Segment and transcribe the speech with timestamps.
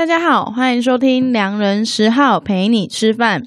[0.00, 3.42] 大家好，欢迎收听良人十号陪你吃饭。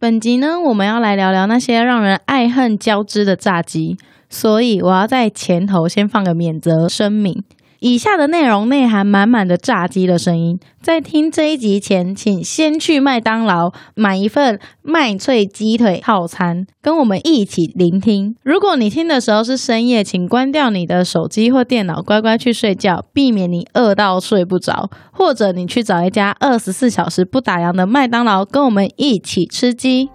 [0.00, 3.96] 本集呢，我们要来聊聊那些让人爱恨交织的炸鸡，
[4.28, 7.44] 所以我要在前头先放个免责声明。
[7.84, 18.36] 以下的内容内含满满的炸鸡的声音，在听这一集前，请先去麦当劳买一份麦脆鸡腿套餐，跟我们一起聆听。
[18.42, 24.88] 如果你听的时候是深夜，请关掉你的手机或电脑，乖乖去睡觉，避免你饿到睡不着。
[25.12, 30.08] 或者你去找一家二十四小时不打烊的麦当劳，跟我们一起吃鸡。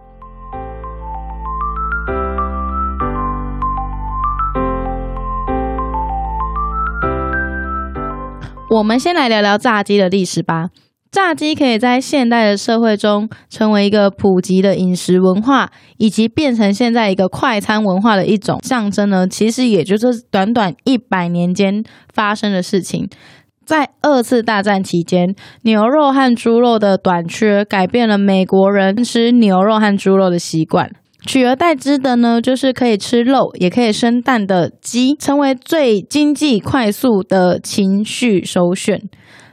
[8.71, 10.69] 我们先来聊聊炸鸡的历史吧。
[11.09, 23.09] 炸鸡可以在现代的社会中成为一个普及的饮食文化，以及变成现在一个快餐文化的一种象征呢，其实也就是短短一百年间发生的事情。
[23.65, 30.91] 在二次大战期间，牛肉和猪肉的短缺改变了美国人吃牛肉和猪肉的习惯。
[31.25, 39.01] 取而代之的呢，就是可以吃肉也可以生蛋的鸡，成为最经济快速的情绪首选。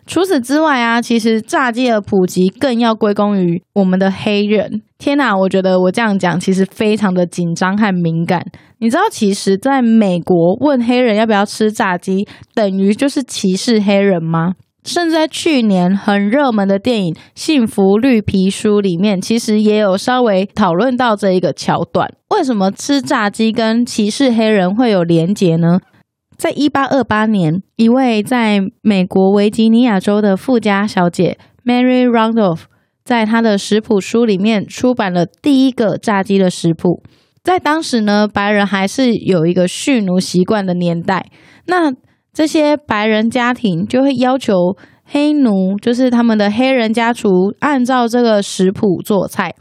[0.06, 4.82] 除此之外啊，其实炸鸡的普及更要归功于我们的黑人。
[4.98, 8.46] 天哪，我觉得我这样讲其实非常的紧张和敏感。
[8.78, 14.52] 你知道，其实在美国问黑人要不要吃炸鸡，等于就是歧视黑人吗？
[14.86, 22.08] 甚至在去年很热门的电影《幸福绿皮书》里面，其实也有稍微讨论到这一个桥段。
[22.30, 25.80] 为什么吃炸鸡跟歧视黑人会有连结呢？
[26.36, 32.60] 在一八二八年，一位在美国维吉尼亚州的富家小姐 Mary Randolph，
[33.04, 37.02] 在她的食谱书里面出版了第一个炸鸡的食谱。
[37.42, 41.26] 在当时呢，白人还是有一个蓄奴习惯的年代。
[41.66, 41.92] 那
[42.36, 49.54] 这些白人家庭就会要求黑奴，就是他们的黑人家厨，按照这个食谱做菜。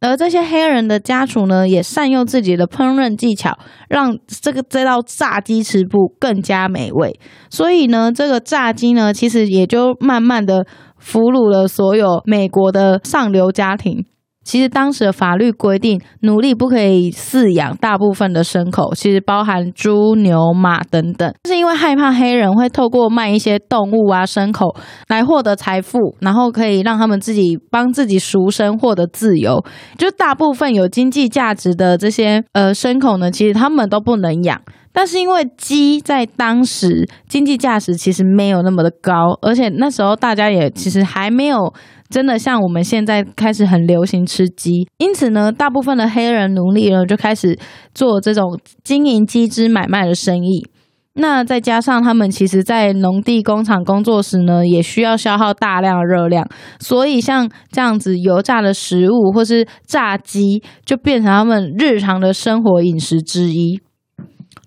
[0.00, 3.58] 而这些黑人的家厨呢，也善用自己的烹饪技巧，
[3.90, 7.20] 让这个这道炸鸡食谱更加美味。
[7.50, 10.66] 所以呢，这个炸鸡呢，其实也就慢慢的
[10.96, 14.06] 俘虏了所有美国的上流家庭。
[14.50, 21.32] 其实当时的法律规定，奴隶不可以饲养大部分的牲口，其实包含猪、牛、马等等。
[21.44, 24.74] 是因为害怕黑人会透过卖一些动物啊、牲口
[25.06, 29.64] 来获得财富，然后可以让他们自己帮自己赎身，获得自由。
[29.96, 34.60] 就大部分有经济价值的这些呃牲口呢，其实他们都不能养。
[34.92, 41.72] 但是因为鸡在当时经济价值其实没有那么的高，而且那时候大家也其实还没有。
[42.10, 47.56] 真的像我们现在开始很流行吃鸡，因此呢，大部分的黑人奴隶呢就开始
[47.94, 50.66] 做这种经营鸡只买卖的生意。
[51.14, 56.44] 那再加上他们其实，在农地工厂工作时呢，也需要消耗大量的热量，
[56.80, 63.80] 所以像这样子油炸的食物或是炸鸡，就变成他们日常的生活饮食之一。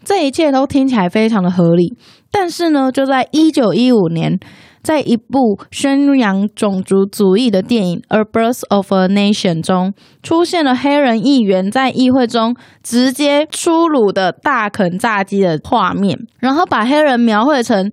[0.03, 1.95] 这一切都听起来非常的合理，
[2.31, 4.39] 但是呢，就在一九一五年。
[4.83, 12.53] 在一部宣扬种族主义的电影《A Birth of a Nation》中，出现了黑人议员在议会中
[12.83, 17.89] 直接粗鲁的大啃炸鸡的画面，然后把黑人描绘成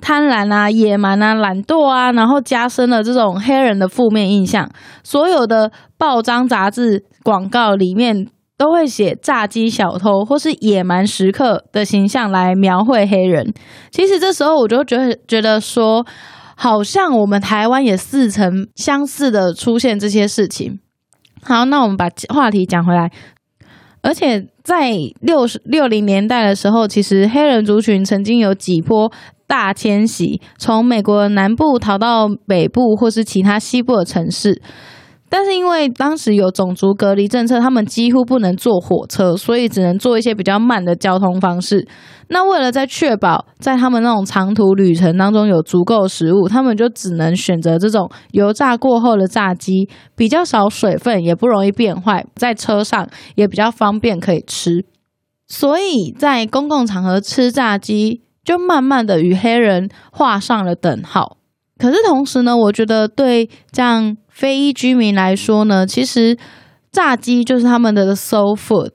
[0.00, 4.66] 贪婪啊、野蛮啊、懒惰啊，然后加深了这种黑人的负面印象。
[5.04, 8.26] 所有的报章杂志广告里面
[8.60, 13.54] 都会写炸鸡小偷或是野蛮食客的形象来描绘黑人。
[13.90, 16.04] 其实这时候我就觉得觉得说。
[16.62, 20.78] 好像我们台湾也似曾相似的出现这些事情。
[21.42, 23.10] 好，那我们把话题讲回来。
[24.02, 24.92] 而且在
[25.22, 29.10] 六十六零年代的时候，其实黑人族群曾经有几波
[29.46, 34.60] 大迁徙，从美国南部逃到北部或是其他西部的城市。
[35.30, 41.86] 但是因为当时有种族隔离政策，他们几乎不能坐火车，所以只能坐一些比较慢的交通方式。
[42.28, 54.84] 那为了在确保在他们那种长途旅程当中有足够食物，他们就只能选择这种油炸过后的炸鸡，比较少水分，也不容易变坏，在车上也比较方便可以吃。
[55.46, 61.36] 所以在公共场合吃炸鸡，就慢慢的与黑人画上了等号。
[61.80, 66.36] 可是同时呢，我觉得对这样非裔居民来说呢，其实
[66.92, 68.90] 炸鸡就是他们的 soul food。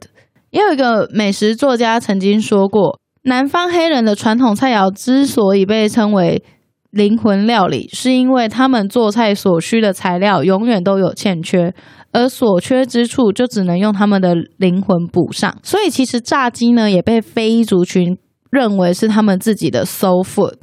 [0.52, 6.44] 也有一个美食作家曾经说过，南方黑人的传统菜肴之所以被称为
[6.92, 11.74] 灵魂料理，是因为他们做菜所需的材料永远都有欠缺，
[12.12, 15.58] 而所缺之处就只能用他们的灵魂补上。
[15.64, 18.18] 所以其实炸鸡呢，也被非裔族群
[18.52, 20.58] 认为是他们自己的 soul food。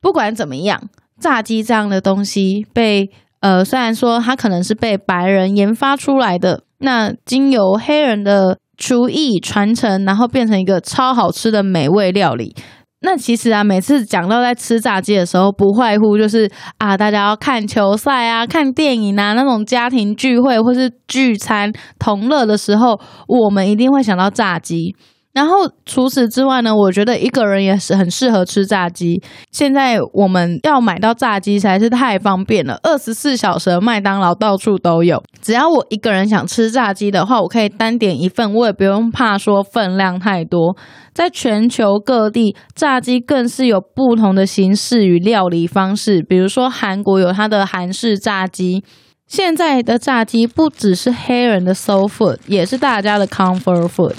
[0.00, 0.90] 不管怎么样。
[1.20, 3.10] 炸鸡这样的东西被
[3.40, 12.54] 呃，虽然说它可能是被白人研发出来的，那经由黑人的厨艺传承，然后变成一个超好吃的美味料理。
[13.00, 24.96] 那其实啊，每次讲到在吃炸鸡的时候，不外乎就是啊，大家要看球赛啊、看电影啊，那种家庭聚会或是聚餐同乐的时候，我们一定会想到炸鸡。
[25.34, 29.22] 然后除此之外呢，我觉得一个人也是很适合吃炸鸡。
[29.52, 35.22] 现在我们要买到炸鸡实在是太方便了，二十四小时的麦当劳到处都有。
[35.40, 40.76] 只要我一个人想吃炸鸡的话，我可以单点一份，我也不用怕说分量太多。
[41.14, 46.20] 在全球各地，炸鸡更是有不同的形式与料理方式。
[46.22, 48.82] 比如说韩国有它的韩式炸鸡，
[49.26, 54.14] 现在的炸鸡不只是黑人的 soul food，也是大家的 comfort food。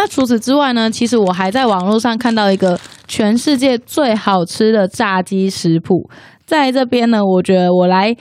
[0.00, 0.88] 那除此之外呢？
[0.88, 2.78] 其实我还在网络上看到一个
[3.08, 6.08] 全世界最好吃的炸鸡食谱，
[6.46, 8.16] 在这边呢，我觉得我来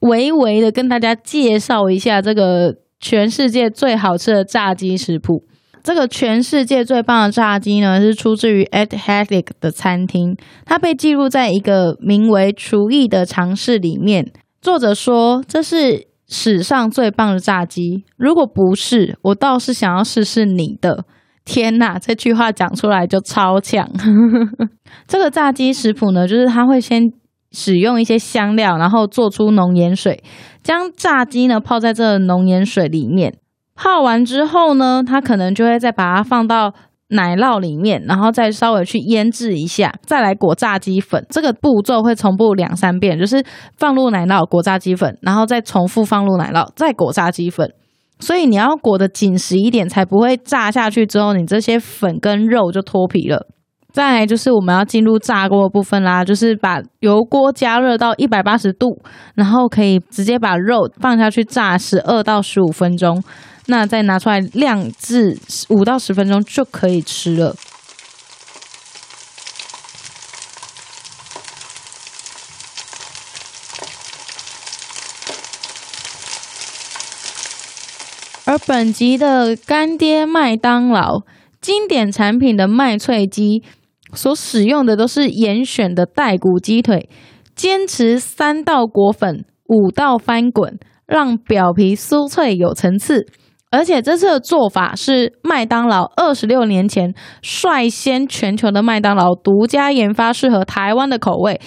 [0.00, 5.44] 微微的跟大家介绍一下这个全世界最好吃的炸鸡食谱。
[5.84, 10.36] 这个全世界最棒的炸鸡呢，是出自于 Ed Hattick 的餐厅，
[10.66, 14.32] 它被记录在一个名为《厨艺的尝试》里面。
[14.60, 18.02] 作者说，这是史上最棒的炸鸡。
[18.16, 21.04] 如果不是，我倒是想要试试你的。
[21.44, 23.88] 天呐，这句话讲出来就超强。
[25.06, 27.12] 这个炸鸡食谱呢，就是它会先
[27.52, 30.22] 使用一些香料，然后做出浓盐水，
[30.62, 33.34] 将炸鸡呢泡在这浓盐水里面。
[33.74, 36.74] 泡完之后呢，他可能就会再把它放到。
[37.12, 41.26] 奶酪里面，然后再稍微去腌制一下，再来裹炸鸡粉。
[41.28, 43.44] 这个步骤会重复两三遍，就是
[43.76, 47.72] 放入奶酪，裹炸鸡粉，然后再重复放入奶酪，再裹炸鸡粉。
[48.20, 53.48] 所以你要裹得紧实一点，才不会炸下去之后，你这些粉跟肉就脱皮了。
[53.92, 59.02] 再来就是我们要进入炸锅的部分啦，就是把油锅加热到一百八十度，
[59.34, 63.20] 然后可以直接把肉放下去炸十二到十五分钟。
[63.66, 65.36] 那再拿出来晾至
[65.70, 67.54] 五到十分钟就可以吃了。
[78.50, 81.20] 而本集的干爹麦当劳
[81.60, 83.62] 经典产品的麦脆鸡，
[84.12, 87.08] 所使用的都是严选的带骨鸡腿，
[87.54, 93.24] 坚持三道裹粉，五道翻滚，让表皮酥脆有层次。
[93.70, 101.60] 而且这次的做法是麦当劳二十六年前率先全球的麦当劳独家研发，适合台湾的口味。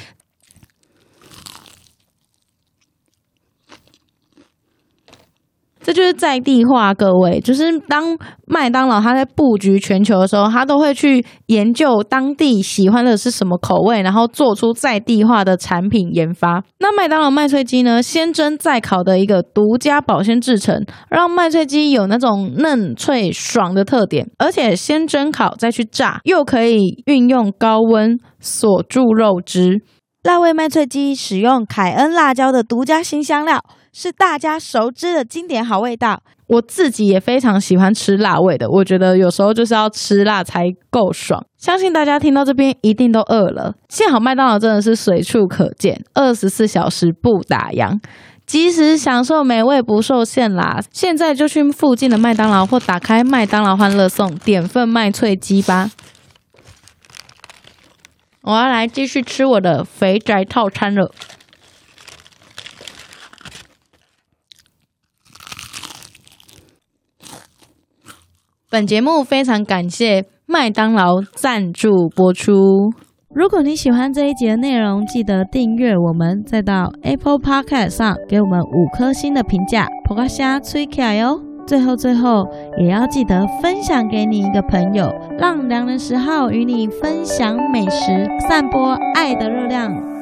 [5.83, 16.63] 这就是在地化，各位，就是当麦当劳它在布局全球的时候，它都会去研究当地喜欢的是什么口味，然后做出在地化的产品研发。
[16.79, 29.81] 那麦当劳麦脆鸡呢，先蒸再烤的一个独家保鲜制成，让麦脆鸡有那种嫩脆爽的特点，而且先蒸烤再去炸，又可以运用高温锁住肉汁。
[30.23, 33.61] 辣味麦脆鸡使用凯恩辣椒的独家新香料。
[33.91, 38.67] 是大家熟知的经典好味道，我自己也非常喜欢吃辣味的。
[38.67, 41.45] 我觉得有时候就是要吃辣才够爽。
[41.57, 43.75] 相信大家听到这边一定都饿了。
[43.89, 47.99] 幸好麦当劳真的是随处可见，二十四小时不打烊，
[48.47, 50.79] 即时享受美味不受限啦。
[50.91, 55.91] 现在就去附近的麦当劳或打开麦当劳欢乐送，点份麦脆鸡吧。
[58.43, 61.11] 我要来继续吃我的肥宅套餐了。
[68.69, 72.53] 本节目非常感谢麦当劳赞助播出。
[73.29, 81.52] 如果你喜欢这一集的内容，记得订阅我们，再到 Apple Podcast 上给我们五颗星的评价，噗咖虾吹起来哟。
[81.65, 90.12] 最后最后，也要记得分享给你一个朋友，让良人十号与你分享美食，散播爱的热量。